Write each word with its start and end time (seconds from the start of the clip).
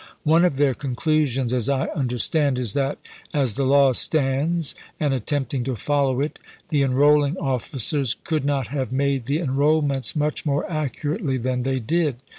One 0.23 0.43
of 0.45 0.55
their 0.55 0.73
conclusions, 0.73 1.53
as 1.53 1.69
I 1.69 1.85
understand, 1.89 2.57
is 2.57 2.73
that, 2.73 2.97
as 3.35 3.53
the 3.53 3.65
law 3.65 3.91
stands, 3.93 4.73
and 4.99 5.13
attempting 5.13 5.63
to 5.65 5.75
follow 5.75 6.21
it, 6.21 6.39
the 6.69 6.81
enrolling 6.81 7.37
officers 7.37 8.15
could 8.23 8.43
not 8.43 8.69
have 8.69 8.91
made 8.91 9.27
the 9.27 9.37
enrollments 9.37 10.15
much 10.15 10.43
more 10.43 10.67
accurately 10.67 11.37
than 11.37 11.61
they 11.61 11.77
did. 11.79 12.15